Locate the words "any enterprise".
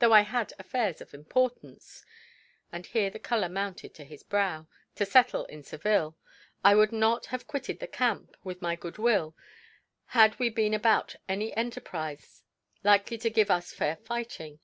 11.28-12.42